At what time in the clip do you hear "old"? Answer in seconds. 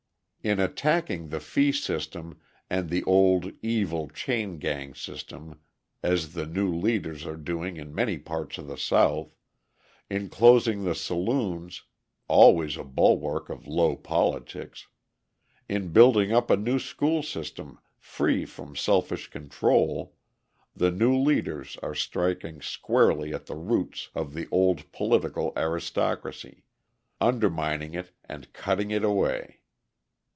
3.03-3.51, 24.49-24.91